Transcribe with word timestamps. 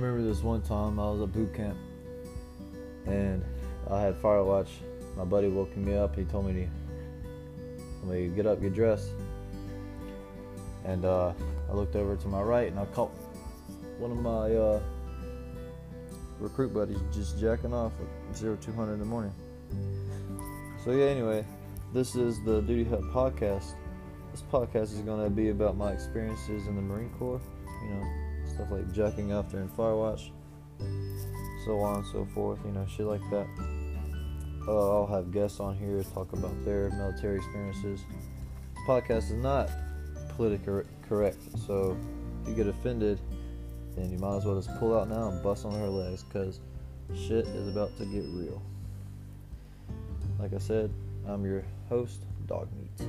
remember 0.00 0.22
this 0.28 0.42
one 0.42 0.60
time 0.60 1.00
I 1.00 1.10
was 1.10 1.22
at 1.22 1.32
boot 1.32 1.54
camp 1.54 1.76
and 3.06 3.42
I 3.90 4.02
had 4.02 4.16
fire 4.18 4.44
watch. 4.44 4.68
My 5.16 5.24
buddy 5.24 5.48
woke 5.48 5.74
me 5.76 5.96
up. 5.96 6.16
He 6.16 6.24
told 6.24 6.46
me 6.46 6.68
to, 8.04 8.06
me 8.06 8.28
get 8.28 8.46
up, 8.46 8.60
get 8.60 8.74
dressed. 8.74 9.08
And 10.84 11.04
uh, 11.04 11.32
I 11.70 11.72
looked 11.72 11.96
over 11.96 12.14
to 12.14 12.28
my 12.28 12.42
right 12.42 12.68
and 12.68 12.78
I 12.78 12.84
caught 12.86 13.10
one 13.98 14.12
of 14.12 14.18
my 14.18 14.54
uh, 14.54 14.80
recruit 16.40 16.74
buddies 16.74 16.98
just 17.12 17.40
jacking 17.40 17.72
off 17.72 17.92
at 18.30 18.36
0200 18.36 18.92
in 18.92 18.98
the 18.98 19.04
morning. 19.06 19.32
So, 20.84 20.92
yeah, 20.92 21.06
anyway, 21.06 21.44
this 21.94 22.14
is 22.14 22.42
the 22.44 22.60
Duty 22.60 22.84
Hut 22.84 23.00
podcast. 23.14 23.72
This 24.30 24.42
podcast 24.52 24.92
is 24.92 25.00
going 25.00 25.24
to 25.24 25.30
be 25.30 25.48
about 25.48 25.76
my 25.76 25.92
experiences 25.92 26.66
in 26.66 26.76
the 26.76 26.82
Marine 26.82 27.10
Corps, 27.18 27.40
you 27.82 27.94
know, 27.94 28.25
stuff 28.56 28.70
like 28.70 28.90
jacking 28.92 29.32
off 29.32 29.50
during 29.50 29.68
fire 29.68 29.94
watch, 29.94 30.32
so 31.64 31.78
on 31.80 31.96
and 31.96 32.06
so 32.06 32.26
forth, 32.34 32.58
you 32.64 32.72
know, 32.72 32.86
shit 32.86 33.06
like 33.06 33.20
that. 33.30 33.46
Uh, 34.66 35.00
I'll 35.00 35.06
have 35.06 35.30
guests 35.30 35.60
on 35.60 35.76
here 35.76 36.02
talk 36.14 36.32
about 36.32 36.52
their 36.64 36.90
military 36.90 37.36
experiences. 37.36 38.00
This 38.10 38.82
podcast 38.88 39.30
is 39.30 39.34
not 39.34 39.70
politically 40.30 40.84
correct, 41.08 41.38
so 41.66 41.96
if 42.42 42.48
you 42.48 42.54
get 42.54 42.66
offended, 42.66 43.20
then 43.94 44.10
you 44.10 44.18
might 44.18 44.38
as 44.38 44.44
well 44.44 44.56
just 44.56 44.74
pull 44.78 44.98
out 44.98 45.08
now 45.08 45.28
and 45.28 45.42
bust 45.42 45.64
on 45.64 45.72
her 45.72 45.88
legs 45.88 46.24
because 46.24 46.60
shit 47.14 47.46
is 47.46 47.68
about 47.68 47.96
to 47.98 48.06
get 48.06 48.24
real. 48.32 48.62
Like 50.38 50.54
I 50.54 50.58
said, 50.58 50.90
I'm 51.26 51.44
your 51.44 51.62
host, 51.88 52.22
Dog 52.46 52.68
Meat. 52.76 53.08